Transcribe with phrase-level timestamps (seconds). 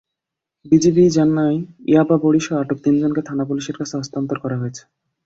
[0.65, 1.57] BGB জানায়,
[1.87, 4.83] ইয়াবা বড়িসহ আটক তিনজনকে থানা-পুলিশের কাছে হস্তান্তর করা হয়েছে।